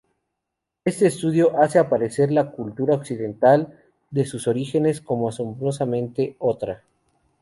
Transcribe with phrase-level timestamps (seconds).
[0.83, 6.81] Este estudio hace aparecer a la cultura occidental desde sus orígenes como "asombrosamente otra".